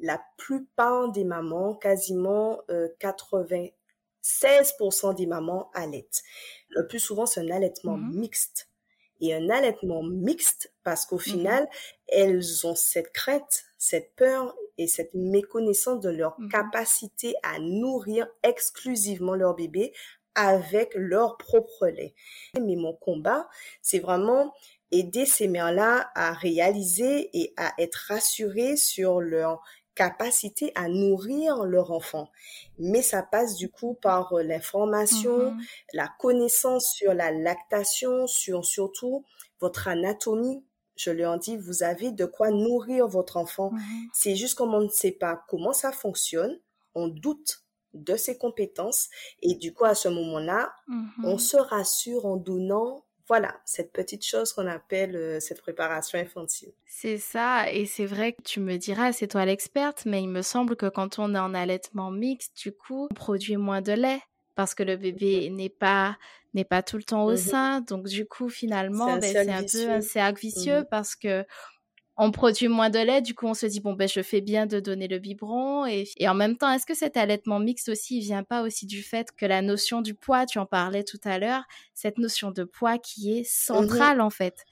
[0.00, 2.60] la plupart des mamans, quasiment
[2.98, 3.66] 80,
[4.26, 6.22] 16% des mamans allaitent.
[6.70, 8.68] Le plus souvent, c'est un allaitement mmh mixte.
[9.20, 11.68] Et un allaitement mixte parce qu'au mmh final,
[12.08, 18.26] elles ont cette crainte, cette peur et cette méconnaissance de leur mmh capacité à nourrir
[18.42, 19.92] exclusivement leur bébé
[20.34, 22.14] avec leur propre lait.
[22.60, 23.48] Mais mon combat,
[23.80, 24.52] c'est vraiment
[24.90, 29.62] aider ces mères-là à réaliser et à être rassurées sur leur
[29.96, 32.30] capacité à nourrir leur enfant.
[32.78, 35.60] Mais ça passe du coup par euh, l'information, mmh
[35.94, 39.24] la connaissance sur la lactation, sur surtout
[39.60, 40.64] votre anatomie.
[40.96, 43.70] Je leur dis, vous avez de quoi nourrir votre enfant.
[43.72, 43.78] Mmh
[44.12, 46.60] C'est juste comme on ne sait pas comment ça fonctionne,
[46.94, 49.08] on doute de ses compétences
[49.40, 50.74] et du coup à ce moment-là,
[51.24, 56.18] on mmh se rassure en donnant voilà, cette petite chose qu'on appelle euh, cette préparation
[56.18, 56.72] infantile.
[56.86, 60.42] C'est ça, et c'est vrai que tu me diras, c'est toi l'experte, mais il me
[60.42, 64.20] semble que quand on est en allaitement mixte, du coup, on produit moins de lait
[64.54, 66.16] parce que le bébé n'est pas
[66.54, 69.62] n'est pas tout le temps au mmh sein, donc du coup finalement, c'est ben, un
[69.62, 71.44] peu un cercle vicieux mmh parce que
[72.16, 74.66] on produit moins de lait, du coup on se dit bon ben je fais bien
[74.66, 78.18] de donner le biberon et, et en même temps est-ce que cet allaitement mixte aussi
[78.18, 81.20] il vient pas aussi du fait que la notion du poids, tu en parlais tout
[81.24, 84.64] à l'heure, cette notion de poids qui est mmh centrale en fait?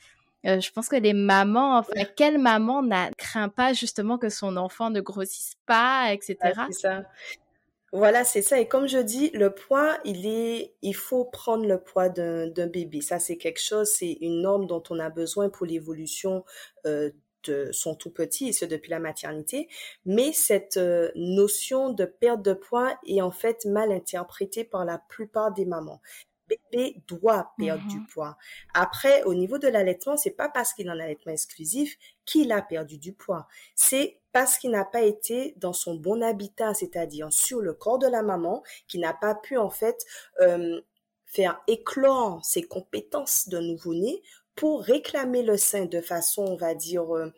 [0.47, 4.57] Euh, je pense que les mamans, enfin quelle maman ne craint pas justement que son
[4.57, 6.37] enfant ne grossisse pas, etc.
[6.71, 7.03] c'est ça.
[7.95, 8.59] Voilà, c'est ça.
[8.59, 13.01] Et comme je dis, le poids, il est, il faut prendre le poids d'un bébé.
[13.01, 16.45] Ça, c'est quelque chose, c'est une norme dont on a besoin pour l'évolution
[16.87, 17.11] euh,
[17.73, 19.69] sont tout petits, et ce depuis la maternité,
[20.05, 24.99] mais cette euh, notion de perte de poids est en fait mal interprétée par la
[24.99, 26.01] plupart des mamans.
[26.49, 28.37] Bébé doit perdre du mmh poids.
[28.75, 32.61] Après, au niveau de l'allaitement, c'est pas parce qu'il est en allaitement exclusif qu'il a
[32.61, 33.49] perdu du poids.
[33.75, 38.09] C'est parce qu'il n'a pas été dans son bon habitat, c'est-à-dire sur le corps de
[38.09, 40.05] la maman, qui n'a pas pu en fait
[40.41, 40.81] euh,
[41.25, 44.23] faire éclore ses compétences de nouveau-né
[44.57, 47.33] pour réclamer le sein de façon, on va dire, euh,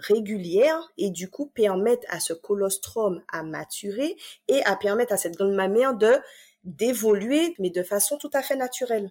[0.00, 4.16] régulière et du coup permettre à ce colostrum à maturer
[4.48, 6.18] et à permettre à cette glande mammaire de
[6.64, 9.10] d'évoluer, mais de façon tout à fait naturelle.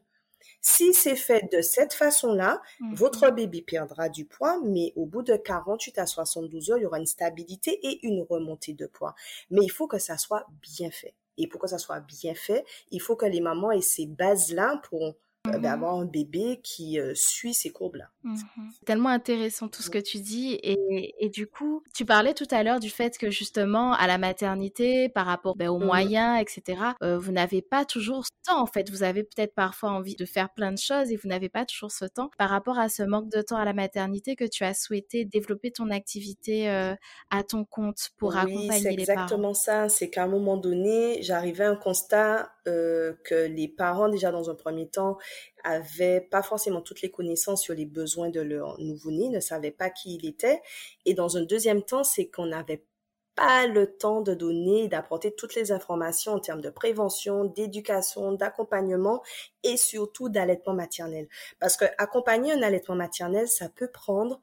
[0.62, 2.94] Si c'est fait de cette façon-là, mhm.
[2.94, 6.86] votre bébé perdra du poids, mais au bout de 48 à 72 heures, il y
[6.86, 9.16] aura une stabilité et une remontée de poids.
[9.50, 11.16] Mais il faut que ça soit bien fait.
[11.38, 14.82] Et pour que ça soit bien fait, il faut que les mamans aient ces bases-là
[14.90, 15.14] pour mmh
[15.48, 18.10] d'avoir un bébé qui euh, suit ces courbes-là.
[18.24, 18.36] Mmh
[18.78, 20.60] c'est tellement intéressant tout ce que tu dis.
[20.64, 24.18] Et, et, du coup, tu parlais tout à l'heure du fait que justement, à la
[24.18, 28.62] maternité, par rapport ben, aux mmh moyens, etc., euh, vous n'avez pas toujours ce temps,
[28.62, 28.90] en fait.
[28.90, 31.92] Vous avez peut-être parfois envie de faire plein de choses et vous n'avez pas toujours
[31.92, 32.30] ce temps.
[32.38, 35.72] Par rapport à ce manque de temps à la maternité, que tu as souhaité développer
[35.72, 38.80] ton activité à ton compte pour accompagner les parents?
[38.82, 39.90] c'est exactement ça.
[39.90, 44.56] C'est qu'à un moment donné, j'arrivais à un constat que les parents, déjà dans un
[44.56, 45.18] premier temps,
[45.64, 49.90] avaient pas forcément toutes les connaissances sur les besoins de leur nouveau-né, ne savaient pas
[49.90, 50.62] qui il était.
[51.06, 52.86] Et dans un deuxième temps, c'est qu'on n'avait
[53.36, 59.24] pas le temps de donner, d'apporter toutes les informations en termes de prévention, d'éducation, d'accompagnement
[59.64, 61.28] et surtout d'allaitement maternel.
[61.60, 64.42] Parce que accompagner un allaitement maternel, ça peut prendre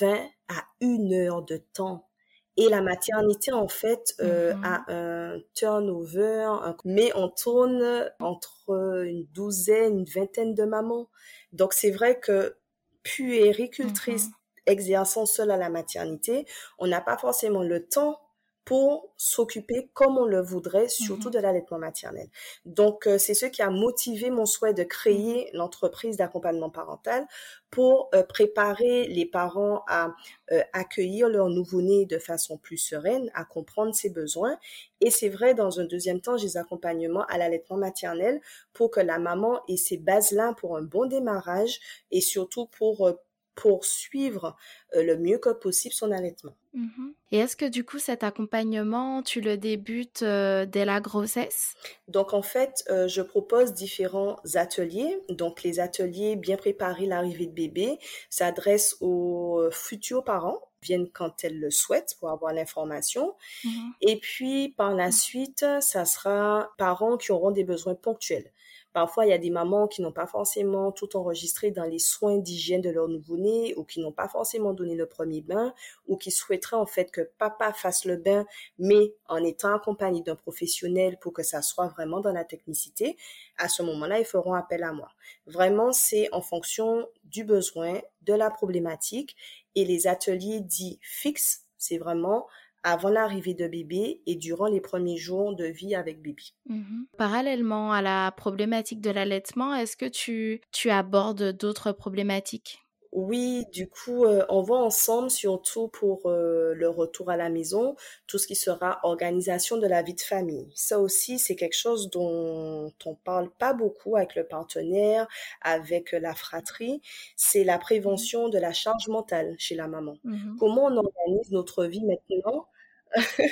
[0.00, 2.08] 20 à 1 heure de temps.
[2.56, 4.64] Et la maternité, en fait, euh, mm-hmm.
[4.64, 6.50] a un turnover,
[6.84, 11.08] mais on tourne entre une douzaine, une vingtaine de mamans.
[11.52, 12.56] Donc, c'est vrai que
[13.02, 16.46] puéricultrice, mm-hmm exerçant seul à la maternité,
[16.78, 18.20] on n'a pas forcément le temps
[18.64, 21.34] pour s'occuper comme on le voudrait, surtout mhm.
[21.34, 22.28] de l'allaitement maternel.
[22.64, 25.58] Donc, euh, c'est ce qui a motivé mon souhait de créer mhm.
[25.58, 27.26] l'entreprise d'accompagnement parental
[27.70, 30.14] pour euh, préparer les parents à
[30.52, 34.56] euh, accueillir leur nouveau-né de façon plus sereine, à comprendre ses besoins.
[35.00, 38.40] Et c'est vrai, dans un deuxième temps, j'ai des accompagnements à l'allaitement maternel
[38.72, 43.14] pour que la maman ait ces bases-là pour un bon démarrage et surtout pour
[43.54, 44.56] pour suivre
[44.94, 46.56] euh, le mieux que possible son allaitement.
[46.74, 47.12] Mm-hmm.
[47.32, 51.74] Et est-ce que du coup cet accompagnement, tu le débutes euh, dès la grossesse?
[52.08, 55.20] Donc en fait, euh, je propose différents ateliers.
[55.28, 57.98] Donc les ateliers bien préparer l'arrivée de bébé
[58.30, 63.34] s'adressent aux futurs parents viennent quand elles le souhaitent pour avoir l'information.
[63.64, 63.90] Mm-hmm.
[64.02, 68.52] Et puis par la suite, ça sera parents qui auront des besoins ponctuels.
[68.94, 72.38] Parfois, il y a des mamans qui n'ont pas forcément tout enregistré dans les soins
[72.38, 75.74] d'hygiène de leur nouveau-né ou qui n'ont pas forcément donné le premier bain
[76.06, 78.46] ou qui souhaiteraient en fait que papa fasse le bain,
[78.78, 83.16] mais en étant accompagné d'un professionnel pour que ça soit vraiment dans la technicité.
[83.58, 85.10] À ce moment-là, ils feront appel à moi.
[85.46, 89.36] Vraiment, c'est en fonction du besoin, de la problématique
[89.74, 92.46] et les ateliers dits fixes, c'est vraiment
[92.84, 96.42] avant l'arrivée de bébé et durant les premiers jours de vie avec bébé.
[96.66, 97.06] Mhm.
[97.16, 102.84] Parallèlement à la problématique de l'allaitement, est-ce que tu, tu abordes d'autres problématiques?
[103.14, 107.94] Oui, du coup, euh, on voit ensemble, surtout pour euh, le retour à la maison,
[108.26, 110.68] tout ce qui sera organisation de la vie de famille.
[110.74, 115.28] Ça aussi, c'est quelque chose dont on parle pas beaucoup avec le partenaire,
[115.62, 117.00] avec la fratrie.
[117.36, 120.16] C'est la prévention de la charge mentale chez la maman.
[120.24, 120.56] Mhm.
[120.58, 122.66] Comment on organise notre vie maintenant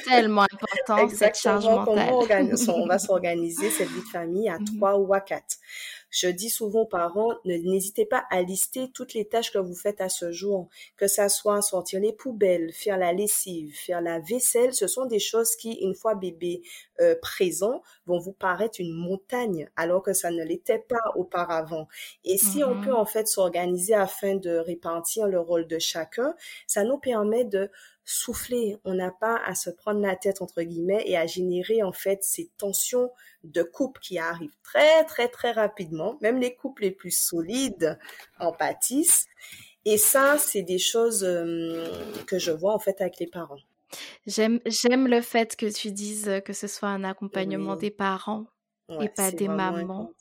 [0.05, 2.09] Tellement important, cette charge mentale.
[2.11, 4.65] Comment on, va s'organiser cette vie de famille à mhm.
[4.77, 5.57] trois ou à quatre.
[6.13, 10.03] Je dis souvent aux parents, n'hésitez pas à lister toutes les tâches que vous faites
[10.03, 14.75] à ce jour, que ça soit sortir les poubelles, faire la lessive, faire la vaisselle.
[14.75, 16.61] Ce sont des choses qui, une fois bébé
[17.01, 21.89] euh, présent, vont vous paraître une montagne, alors que ça ne l'était pas auparavant.
[22.25, 22.85] Et si on mhm.
[22.85, 26.35] peut en fait s'organiser afin de répartir le rôle de chacun,
[26.67, 27.71] ça nous permet de
[28.05, 28.77] souffler.
[28.85, 32.23] On n'a pas à se prendre la tête, entre guillemets, et à générer, en fait,
[32.23, 33.11] ces tensions
[33.45, 36.19] de couple qui arrivent très, très, très rapidement.
[36.21, 37.99] Même les couples les plus solides
[38.39, 39.27] en pâtissent.
[39.85, 41.87] Et ça, c'est des choses euh,
[42.27, 43.59] que je vois, en fait, avec les parents.
[44.27, 48.47] J'aime, j'aime le fait que tu dises que ce soit un accompagnement des parents
[49.01, 50.13] et pas des mamans.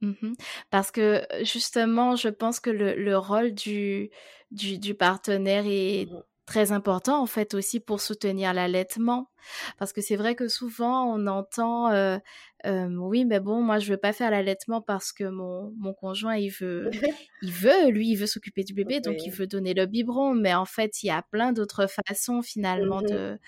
[0.00, 0.32] Mmh
[0.70, 4.10] Parce que justement, je pense que le, le rôle du,
[4.50, 9.30] du, du partenaire est mmh très important en fait aussi pour soutenir l'allaitement.
[9.78, 12.18] Parce que c'est vrai que souvent on entend euh,
[12.66, 16.36] euh, oui mais bon moi je veux pas faire l'allaitement parce que mon, mon conjoint
[16.36, 16.90] il veut
[17.42, 20.34] il veut lui il veut s'occuper du bébé donc il veut donner le biberon.
[20.34, 23.38] Mais en fait il y a plein d'autres façons finalement mmh de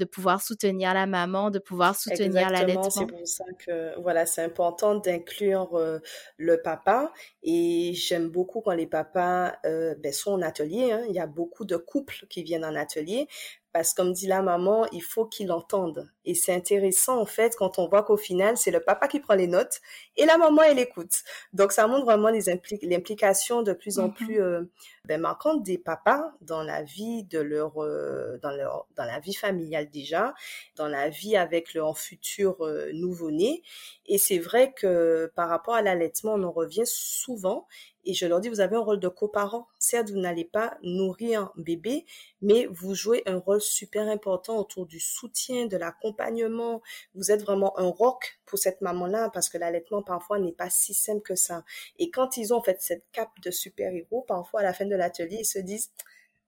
[0.00, 2.88] de pouvoir soutenir la maman, de pouvoir soutenir l'allaitement.
[2.88, 5.98] C'est pour ça que voilà, c'est important d'inclure euh,
[6.38, 7.12] le papa.
[7.42, 10.90] Et j'aime beaucoup quand les papas euh, ben, sont en atelier.
[10.90, 11.04] Hein.
[11.08, 13.28] Il y a beaucoup de couples qui viennent en atelier
[13.72, 16.10] parce que comme dit la maman, il faut qu'il entende.
[16.24, 19.34] Et c'est intéressant en fait quand on voit qu'au final, c'est le papa qui prend
[19.34, 19.80] les notes
[20.16, 21.22] et la maman elle écoute.
[21.52, 22.42] Donc ça montre vraiment les
[22.82, 24.14] l'implication de plus en mm-hmm.
[24.14, 24.62] plus euh,
[25.06, 29.34] ben, marquante des papas dans la vie de leur euh, dans leur dans la vie
[29.34, 30.34] familiale déjà,
[30.76, 33.62] dans la vie avec leur futur euh, nouveau-né.
[34.06, 37.66] Et c'est vrai que par rapport à l'allaitement, on en revient souvent
[38.04, 39.68] et je leur dis, vous avez un rôle de coparent.
[39.78, 42.06] Certes, vous n'allez pas nourrir un bébé,
[42.40, 46.82] mais vous jouez un rôle super important autour du soutien, de l'accompagnement.
[47.14, 50.94] Vous êtes vraiment un rock pour cette maman-là parce que l'allaitement parfois n'est pas si
[50.94, 51.64] simple que ça.
[51.98, 55.38] Et quand ils ont fait cette cape de super-héros, parfois à la fin de l'atelier,
[55.40, 55.92] ils se disent,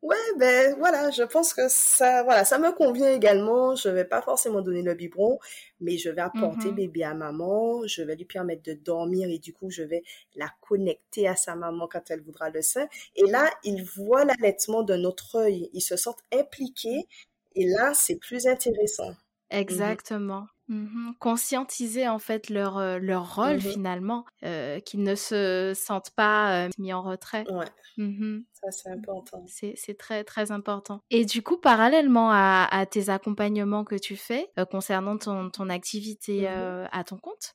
[0.02, 3.76] Ouais, ben voilà, je pense que ça, voilà, ça me convient également.
[3.76, 5.38] Je vais pas forcément donner le biberon,
[5.80, 6.74] mais je vais apporter mm-hmm.
[6.74, 7.86] bébé à maman.
[7.86, 10.02] Je vais lui permettre de dormir et du coup, je vais
[10.34, 12.88] la connecter à sa maman quand elle voudra le sein.
[13.14, 15.70] Et là, ils voient l'allaitement d'un autre œil.
[15.72, 17.06] Ils se sentent impliqués.
[17.54, 19.10] Et là, c'est plus intéressant.
[19.10, 20.46] Mmh Exactement.
[20.66, 26.92] Mmh Conscientiser en fait leur, leur rôle mmh finalement, qu'ils ne se sentent pas mis
[26.92, 27.44] en retrait.
[27.52, 27.66] Ouais.
[27.98, 29.44] Mmh Ça, c'est important.
[29.48, 31.00] C'est très, très important.
[31.10, 37.04] Et du coup, parallèlement à, tes accompagnements que tu fais concernant ton, ton activité à
[37.04, 37.54] ton compte,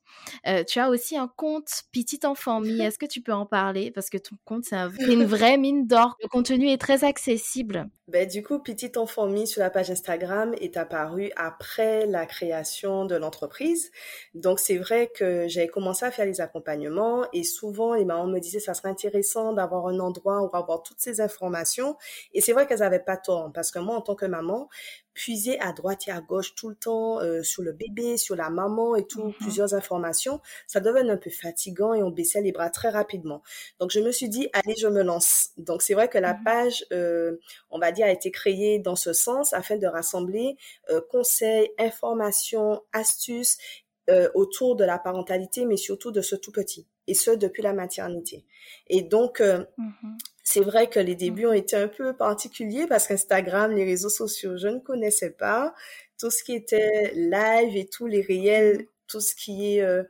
[0.68, 2.82] tu as aussi un compte Petite Enfant Mi.
[2.82, 3.92] Est-ce que tu peux en parler?
[3.92, 6.16] Parce que ton compte, c'est une vraie mine d'or.
[6.22, 7.90] Le contenu est très accessible.
[8.08, 13.04] Ben, du coup, Petite Enfant Mi sur la page Instagram est apparu après la création
[13.04, 13.92] de l'entreprise.
[14.34, 18.40] Donc, c'est vrai que j'ai commencé à faire les accompagnements et souvent, les mamans me
[18.40, 21.96] disaient, ça serait intéressant d'avoir un endroit où avoir toutes ces informations.
[22.34, 24.68] Et c'est vrai qu'elles avaient pas tort parce que moi, en tant que maman,
[25.14, 28.50] puiser à droite et à gauche tout le temps euh, sur le bébé, sur la
[28.50, 29.38] maman et tout, mm-hmm.
[29.38, 33.42] plusieurs informations, ça devenait un peu fatigant et on baissait les bras très rapidement.
[33.80, 35.50] Donc je me suis dit, allez, je me lance.
[35.58, 36.44] Donc c'est vrai que la mm-hmm.
[36.44, 37.38] page, euh,
[37.72, 40.56] on va dire, a été créée dans ce sens afin de rassembler
[40.90, 43.58] euh, conseils, informations, astuces
[44.36, 48.46] autour de la parentalité, mais surtout de ce tout petit, et ce depuis la maternité.
[48.88, 50.18] Et donc, mm-hmm.
[50.50, 54.56] C'est vrai que les débuts ont été un peu particuliers parce qu'Instagram, les réseaux sociaux,
[54.58, 55.76] je ne connaissais pas.
[56.18, 60.04] Tout ce qui était live et tous les réels, tout ce qui est euh,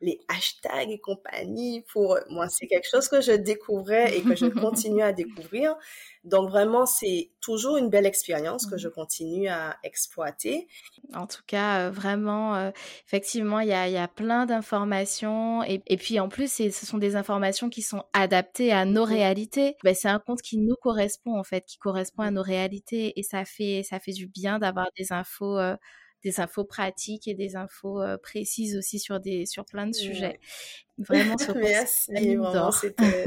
[0.00, 4.46] les hashtags et compagnie, pour moi, c'est quelque chose que je découvrais et que je
[4.46, 5.76] continue à découvrir.
[6.24, 8.92] Donc vraiment, c'est toujours une belle expérience que je mmh.
[8.92, 10.68] continue à exploiter.
[11.14, 12.70] En tout cas, euh, vraiment, euh,
[13.06, 15.62] effectivement, il y a, y a, plein d'informations.
[15.64, 19.08] Et, et, puis en plus, ce sont des informations qui sont adaptées à nos mmh.
[19.08, 19.76] réalités.
[19.82, 22.34] Ben, c'est un compte qui nous correspond, en fait, qui correspond à mmh.
[22.34, 23.12] nos réalités.
[23.18, 25.58] Et ça fait, ça fait du bien d'avoir des infos.
[25.58, 25.76] Euh,
[26.22, 30.38] des infos pratiques et des infos précises aussi sur des sur plein de sujets.
[30.98, 31.36] Vraiment,
[32.72, 33.16] c'était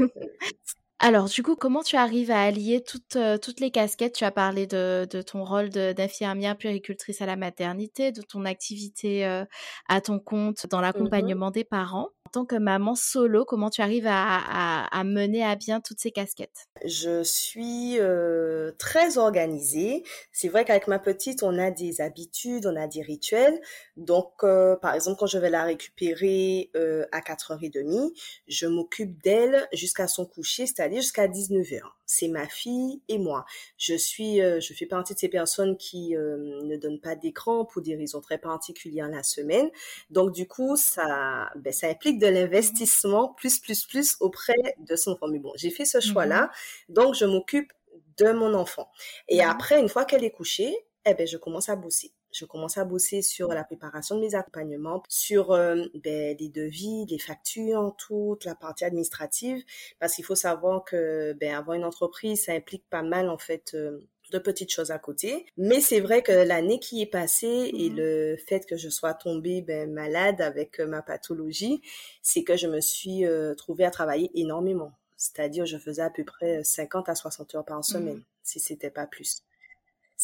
[1.00, 4.14] Alors, du coup, comment tu arrives à allier toutes, euh, toutes les casquettes?
[4.14, 9.26] Tu as parlé de, de ton rôle d'infirmière puéricultrice à la maternité, de ton activité
[9.26, 9.44] euh,
[9.88, 14.08] à ton compte dans mmh l'accompagnement des parents tant que maman solo, comment tu arrives
[14.08, 16.66] à, mener à bien toutes ces casquettes?
[16.84, 20.02] Je suis euh, très organisée.
[20.32, 23.60] C'est vrai qu'avec ma petite, on a des habitudes, on a des rituels.
[23.96, 28.10] Donc, euh, par exemple, quand je vais la récupérer euh, à 4h30,
[28.48, 33.44] je m'occupe d'elle jusqu'à son coucher, c'est-à-dire jusqu'à 19h c'est ma fille et moi.
[33.76, 37.64] Je suis, euh, je fais partie de ces personnes qui euh, ne donnent pas d'écran
[37.64, 39.70] pour des raisons très particulières la semaine.
[40.10, 45.12] Donc du coup, ça, ben, ça implique de l'investissement plus plus plus auprès de son
[45.12, 45.28] enfant.
[45.28, 46.50] Mais bon, j'ai fait ce choix-là,
[46.88, 46.94] mhm.
[46.94, 47.72] donc je m'occupe
[48.18, 48.88] de mon enfant.
[49.28, 49.50] Et mhm.
[49.50, 50.74] après, une fois qu'elle est couchée,
[51.06, 54.34] eh ben je commence à bosser je commence à bosser sur la préparation de mes
[54.34, 59.62] accompagnements, sur euh, ben, les devis, les factures, toute la partie administrative,
[60.00, 63.72] parce qu'il faut savoir que ben, avoir une entreprise, ça implique pas mal en fait.
[63.74, 64.00] Euh,
[64.32, 65.44] de petites choses à côté.
[65.58, 67.96] Mais c'est vrai que l'année qui est passée et mhm.
[67.96, 71.82] le fait que je sois tombée ben, malade avec euh, ma pathologie,
[72.22, 73.24] c'est que je me suis
[73.58, 74.92] trouvée à travailler énormément.
[75.18, 78.24] C'est-à-dire, je faisais à peu près 50 à 60 heures par semaine, mhm.
[78.42, 79.44] si c'était pas plus.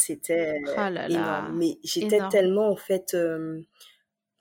[0.01, 1.57] C'était oh énorme.
[1.57, 3.61] Mais j'étais tellement, en fait, euh,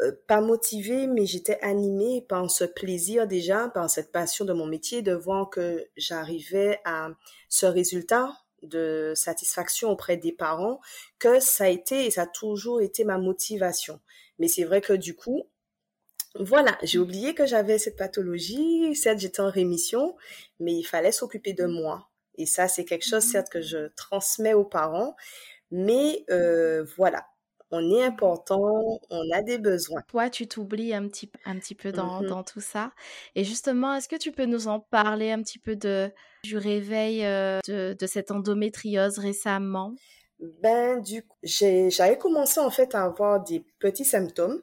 [0.02, 4.66] euh, pas motivée, mais j'étais animée par ce plaisir déjà, par cette passion de mon
[4.66, 7.10] métier, de voir que j'arrivais à
[7.50, 8.32] ce résultat
[8.64, 10.80] de satisfaction auprès des parents,
[11.18, 14.00] que ça a été et ça a toujours été ma motivation.
[14.38, 15.44] Mais c'est vrai que du coup,
[16.36, 20.16] voilà, j'ai oublié que j'avais cette pathologie, certes j'étais en rémission,
[20.60, 22.09] mais il fallait s'occuper de moi.
[22.40, 25.16] Et ça, c'est quelque chose, mmh certes, que je transmets aux parents,
[25.72, 27.28] mais euh, voilà,
[27.70, 30.02] on est important, on a des besoins.
[30.08, 32.94] Toi, tu t'oublies un petit, un petit peu dans, mmh dans, tout ça.
[33.36, 36.12] Et justement, est-ce que tu peux nous en parler un petit peu de,
[36.44, 39.94] du réveil euh, de, de cette endométriose récemment?
[40.64, 44.62] Ben, du coup, j'avais commencé en fait à avoir des petits symptômes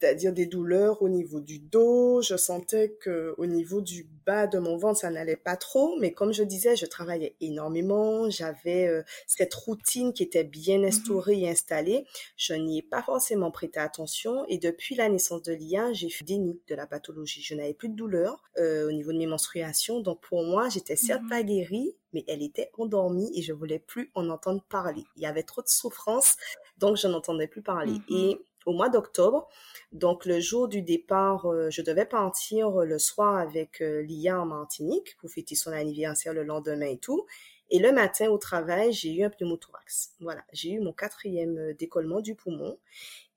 [0.00, 2.22] c'est-à-dire des douleurs au niveau du dos.
[2.22, 5.98] Je sentais que au niveau du bas de mon ventre, ça n'allait pas trop.
[6.00, 8.30] Mais comme je disais, je travaillais énormément.
[8.30, 12.06] J'avais euh, cette routine qui était bien mmh instaurée et installée.
[12.36, 14.44] Je n'y ai pas forcément prêté attention.
[14.48, 17.42] Et depuis la naissance de Lia, j'ai fait déni de la pathologie.
[17.42, 20.00] Je n'avais plus de douleur euh, au niveau de mes menstruations.
[20.00, 23.78] Donc pour moi, j'étais certes mmh pas guérie, mais elle était endormie et je voulais
[23.78, 25.04] plus en entendre parler.
[25.16, 26.36] Il y avait trop de souffrance,
[26.78, 27.92] donc je n'entendais plus parler.
[27.92, 29.48] Mmh et au mois d'octobre.
[29.92, 34.46] Donc le jour du départ, euh, je devais partir le soir avec euh, Lia en
[34.46, 37.26] Martinique pour fêter son anniversaire le lendemain et tout.
[37.72, 40.14] Et le matin au travail, j'ai eu un pneumothorax.
[40.20, 42.78] Voilà, j'ai eu mon quatrième euh, décollement du poumon.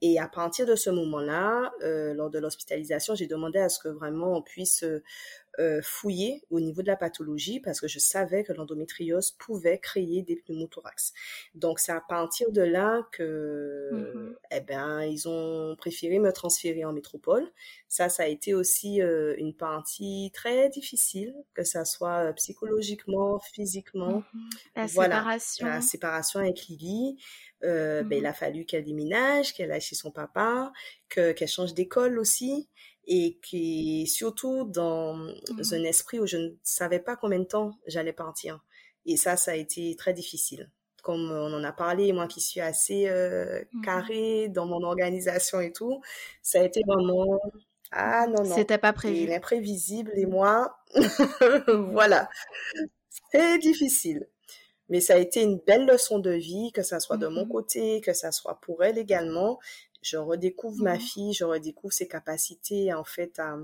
[0.02, 4.36] Et à partir de ce moment-là, lors de l'hospitalisation, j'ai demandé à ce que vraiment
[4.36, 4.84] on puisse
[5.60, 10.24] euh, fouiller au niveau de la pathologie parce que je savais que l'endométriose pouvait créer
[10.24, 11.14] des pneumothorax.
[11.54, 16.86] Donc c'est à partir de là que, mmh eh ben, ils ont préféré me transférer
[16.86, 17.48] en métropole.
[17.88, 23.40] Ça, ça a été aussi euh, une partie très difficile, que ça soit euh, psychologiquement,
[23.40, 24.24] physiquement.
[24.34, 25.68] Mmh la séparation.
[25.68, 27.18] La séparation avec Lily.
[27.64, 30.72] Euh, ben, il mmh a fallu qu'elle déménage, qu'elle aille chez son papa,
[31.10, 32.68] que qu'elle change d'école aussi
[33.06, 37.78] et qui surtout dans mmh un esprit où je ne savais pas combien de temps
[37.88, 38.64] j'allais partir.
[39.06, 40.70] Et ça, ça a été très difficile.
[41.02, 45.60] Comme on en a parlé, moi qui suis assez euh, mmh carré dans mon organisation
[45.60, 46.02] et tout,
[46.42, 47.40] ça a été vraiment
[47.92, 48.56] ah non non.
[48.56, 49.28] C'était pas prévu.
[49.28, 50.80] L'imprévisible et moi,
[51.92, 52.30] voilà,
[53.32, 54.28] c'est difficile.
[54.90, 57.50] Mais ça a été une belle leçon de vie, que ça soit de mon mmh
[57.50, 59.60] côté, que ça soit pour elle également
[60.04, 63.58] je redécouvre ma mmh fille, je redécouvre ses capacités, en fait, à,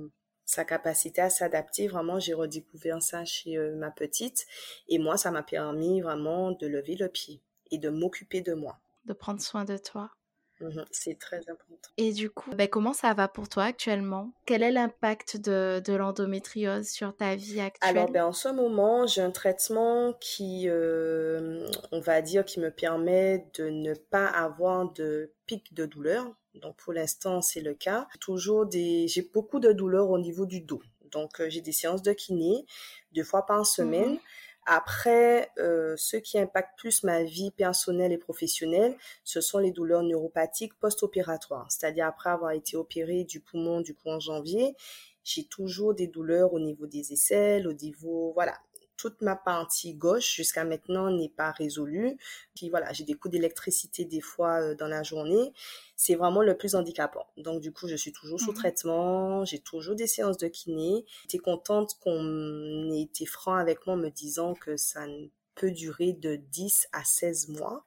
[0.46, 1.88] sa capacité à s'adapter.
[1.88, 4.48] Vraiment, j'ai redécouvert ça chez euh, ma petite.
[4.88, 8.80] Et moi, ça m'a permis vraiment de lever le pied et de m'occuper de moi.
[9.06, 10.10] De prendre soin de toi.
[10.62, 11.90] Mmh c'est très important.
[11.98, 14.32] Et du coup, ben, comment ça va pour toi actuellement?
[14.46, 17.98] Quel est l'impact de, de l'endométriose sur ta vie actuelle?
[17.98, 22.72] Alors, ben, en ce moment, j'ai un traitement qui, euh, on va dire, qui me
[22.72, 26.28] permet de ne pas avoir de pic de douleur.
[26.56, 28.08] Donc, pour l'instant, c'est le cas.
[28.20, 30.82] Toujours des, j'ai beaucoup de douleurs au niveau du dos.
[31.12, 32.66] Donc, euh, j'ai des séances de kiné
[33.14, 34.16] deux fois par semaine.
[34.16, 34.20] Mmh
[34.72, 40.04] après, euh, ce qui impacte plus ma vie personnelle et professionnelle, ce sont les douleurs
[40.04, 41.66] neuropathiques post-opératoires.
[41.72, 44.76] C'est-à-dire après avoir été opérée du poumon du coup en janvier,
[45.24, 48.60] j'ai toujours des douleurs au niveau des aisselles, au niveau, voilà,
[49.00, 52.18] toute ma partie gauche jusqu'à maintenant n'est pas résolue.
[52.54, 55.54] Puis voilà, j'ai des coups d'électricité des fois euh, dans la journée.
[55.96, 57.26] C'est vraiment le plus handicapant.
[57.38, 61.06] Donc du coup, je suis toujours sous mmh traitement, j'ai toujours des séances de kiné.
[61.22, 65.72] J'étais contente qu'on ait été franc avec moi en me disant que ça ne peut
[65.72, 67.86] durer de 10 à 16 mois.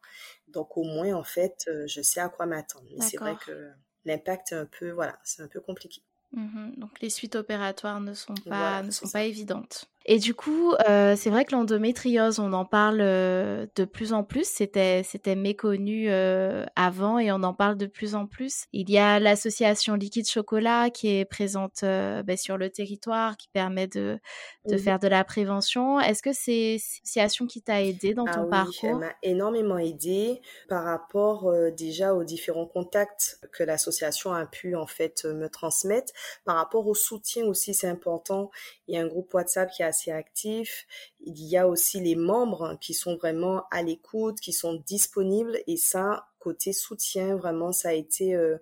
[0.49, 2.87] Donc au moins, en fait, euh, je sais à quoi m'attendre.
[2.97, 3.71] Mais c'est vrai que
[4.07, 6.03] l'impact est un peu, voilà, c'est un peu compliqué.
[6.33, 9.91] Mmh Donc les suites opératoires ne sont pas, ne sont pas évidentes.
[10.05, 14.25] Et du coup, euh, c'est vrai que l'endométriose, on en parle euh, de plus en
[14.25, 14.49] plus.
[14.49, 18.67] C'était, c'était méconnu euh, avant et on en parle de plus en plus.
[18.73, 23.87] Il y a l'association Liquide Chocolat qui est présente ben, sur le territoire, qui permet
[23.87, 24.19] de,
[24.67, 26.01] de faire de la prévention.
[26.01, 28.75] Est-ce que c'est une association qui t'a aidé dans ah ton oui, parcours?
[28.83, 34.87] Elle m'a énormément aidé par rapport déjà aux différents contacts que l'association a pu en
[34.87, 36.13] fait me transmettre.
[36.45, 38.51] Par rapport au soutien aussi, c'est important.
[38.89, 40.87] Il y a un groupe WhatsApp qui a assez actif.
[41.21, 45.59] Il y a aussi les membres qui sont vraiment à l'écoute, qui sont disponibles.
[45.67, 48.57] Et ça, côté soutien, vraiment, ça a été euh,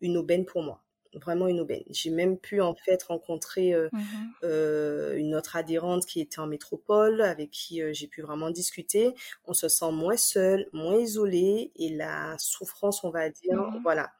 [0.00, 0.82] une aubaine pour moi
[1.14, 1.84] vraiment une aubaine.
[1.88, 3.98] J'ai même pu en fait rencontrer euh, mmh
[4.44, 9.14] euh, une autre adhérente qui était en métropole, avec qui j'ai pu vraiment discuter.
[9.46, 14.12] On se sent moins seul, moins isolé, et la souffrance, on va dire, mmh voilà,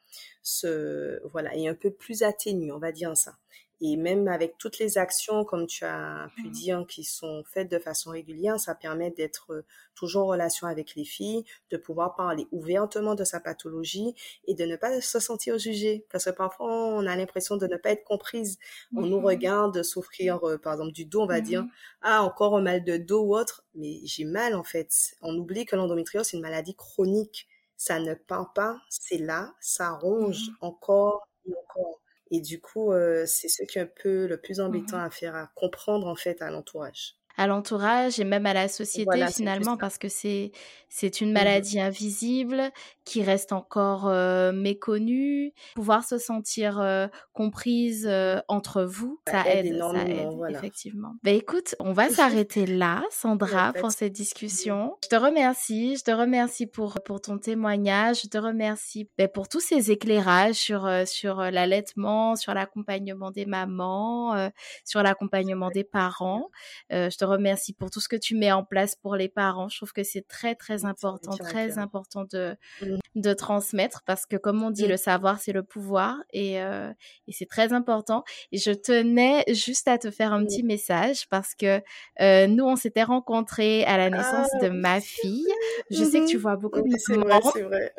[0.42, 3.36] ce, voilà, est un peu plus atténuée, on va dire ça.
[3.80, 6.50] Et même avec toutes les actions, comme tu as pu mmh.
[6.50, 10.94] dire, qui sont faites de façon régulière, ça permet d'être euh, toujours en relation avec
[10.94, 14.14] les filles, de pouvoir parler ouvertement de sa pathologie
[14.46, 16.06] et de ne pas se sentir jugée.
[16.10, 18.58] Parce que parfois, on a l'impression de ne pas être comprise.
[18.96, 19.26] On nous mmh.
[19.26, 21.70] regarde souffrir, euh, par exemple, du dos, on va dire, mmh.
[22.00, 25.16] ah, encore un mal de dos ou autre, mais j'ai mal en fait.
[25.20, 27.46] On oublie que l'endométriose, c'est une maladie chronique.
[27.76, 32.00] Ça ne part pas, c'est là, ça ronge encore et encore.
[32.30, 35.10] Et du coup, euh, c'est ce qui est un peu le plus embêtant mmh à
[35.10, 39.76] faire, à comprendre en fait à l'entourage à l'entourage et même à la société finalement
[39.76, 40.52] parce que c'est
[40.88, 42.70] c'est une mmh maladie invisible
[43.04, 45.52] qui reste encore euh, méconnue.
[45.74, 51.12] Pouvoir se sentir euh, comprise euh, entre vous ça, aide, ça aide effectivement.
[51.22, 54.96] Bah écoute on va s'arrêter là Sandra pour cette discussion.
[55.04, 58.22] Je te remercie je te remercie pour pour ton témoignage.
[58.22, 64.50] Je te remercie bah, pour tous ces éclairages sur sur l'allaitement sur l'accompagnement des mamans
[64.84, 66.48] sur l'accompagnement des parents.
[66.90, 69.68] Je te remercie pour tout ce que tu mets en place pour les parents.
[69.68, 72.96] Je trouve que c'est très, très important, très important de, mmh.
[73.16, 74.90] De transmettre parce que, comme on dit, mmh.
[74.90, 76.90] le savoir, c'est le pouvoir et, euh,
[77.26, 78.22] et c'est très important.
[78.52, 81.80] Et je tenais juste à te faire un petit message parce que
[82.20, 85.48] euh, nous, on s'était rencontrés à la naissance de ah, ma fille.
[85.90, 87.40] Je sais que tu mmh vois beaucoup de mamans.
[87.40, 87.92] Vrai, vrai.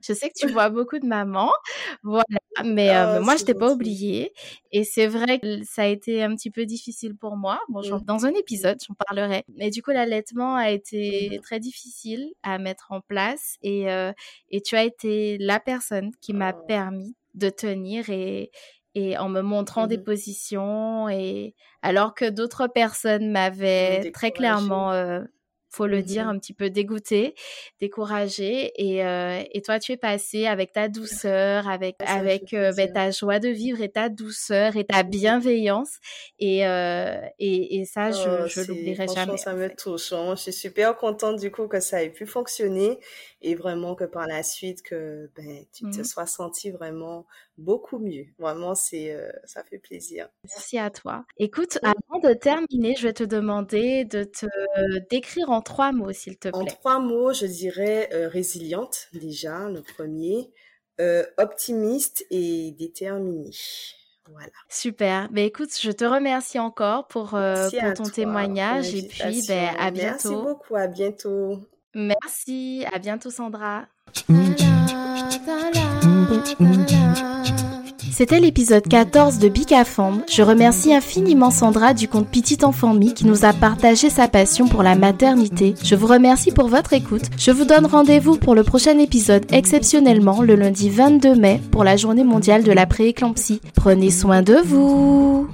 [0.00, 1.52] Je sais que tu vois beaucoup de mamans.
[2.04, 2.24] Voilà.
[2.64, 4.32] Mais, euh, ah, moi, je t'ai pas oublié.
[4.72, 7.60] Et c'est vrai que ça a été un petit peu difficile pour moi.
[7.68, 9.44] Bon, dans un épisode, j'en parlerai.
[9.56, 14.12] Mais du coup, l'allaitement a été mmh très difficile à mettre en place et, euh,
[14.60, 16.64] et tu as été la personne qui m'a oh.
[16.66, 18.50] permis de tenir et,
[18.94, 24.92] et en me montrant des Mmh positions et alors que d'autres personnes m'avaient très clairement
[24.92, 25.22] euh,
[25.70, 27.34] faut le dire, Mmh un petit peu dégoûté,
[27.80, 28.72] découragé.
[28.76, 32.72] Et, euh, et toi, tu es passé avec ta douceur, avec, Ça me avec euh,
[32.72, 35.98] ben, ta joie de vivre et ta douceur et ta bienveillance.
[36.38, 39.38] Et, euh, et, et ça, je, Oh, je l'oublierai jamais.
[39.38, 39.76] ça me fait.
[39.76, 40.34] touche, hein.
[40.34, 42.98] Je suis super contente du coup que ça ait pu fonctionner
[43.42, 46.02] et vraiment que par la suite que ben tu te Mhm.
[46.02, 47.26] sois senti vraiment
[47.60, 48.26] beaucoup mieux.
[48.38, 50.28] Vraiment, c'est euh, ça fait plaisir.
[50.44, 51.24] Merci à toi.
[51.36, 54.46] Écoute, avant de terminer, je vais te demander de te
[55.10, 56.72] décrire en trois mots, s'il te En plaît.
[56.80, 60.50] trois mots, je dirais euh, résiliente déjà, le premier,
[61.00, 63.50] euh, optimiste et déterminée.
[64.30, 64.52] Voilà.
[64.68, 65.28] Super.
[65.32, 69.74] Ben écoute, je te remercie encore pour, euh, Merci ton toi témoignage et puis ben,
[69.78, 70.42] à Merci bientôt.
[70.42, 71.58] beaucoup, à bientôt.
[71.94, 73.86] Merci, à bientôt Sandra.
[78.20, 80.20] C'était l'épisode 14 de Bicafam.
[80.30, 84.68] Je remercie infiniment Sandra du compte Petit Enfant Mi qui nous a partagé sa passion
[84.68, 85.74] pour la maternité.
[85.82, 87.22] Je vous remercie pour votre écoute.
[87.38, 91.96] Je vous donne rendez-vous pour le prochain épisode exceptionnellement le lundi 22 mai pour la
[91.96, 93.62] journée mondiale de la prééclampsie.
[93.74, 95.48] Prenez soin de vous.